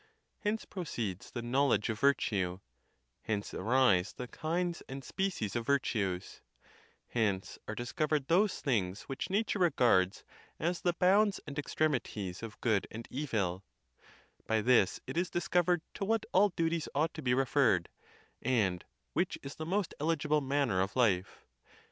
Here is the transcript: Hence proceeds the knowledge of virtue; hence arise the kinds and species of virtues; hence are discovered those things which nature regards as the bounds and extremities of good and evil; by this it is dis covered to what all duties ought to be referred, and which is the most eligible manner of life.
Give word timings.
Hence 0.39 0.65
proceeds 0.65 1.29
the 1.29 1.43
knowledge 1.43 1.87
of 1.89 1.99
virtue; 1.99 2.59
hence 3.21 3.53
arise 3.53 4.13
the 4.13 4.27
kinds 4.27 4.81
and 4.89 5.03
species 5.03 5.55
of 5.55 5.67
virtues; 5.67 6.41
hence 7.09 7.59
are 7.67 7.75
discovered 7.75 8.27
those 8.27 8.61
things 8.61 9.03
which 9.03 9.29
nature 9.29 9.59
regards 9.59 10.23
as 10.59 10.81
the 10.81 10.93
bounds 10.95 11.39
and 11.45 11.59
extremities 11.59 12.41
of 12.41 12.59
good 12.61 12.87
and 12.89 13.07
evil; 13.11 13.63
by 14.47 14.59
this 14.61 14.99
it 15.05 15.17
is 15.17 15.29
dis 15.29 15.47
covered 15.47 15.83
to 15.93 16.03
what 16.03 16.25
all 16.33 16.49
duties 16.49 16.89
ought 16.95 17.13
to 17.13 17.21
be 17.21 17.35
referred, 17.35 17.87
and 18.41 18.85
which 19.13 19.37
is 19.43 19.53
the 19.53 19.67
most 19.67 19.93
eligible 19.99 20.41
manner 20.41 20.81
of 20.81 20.95
life. 20.95 21.45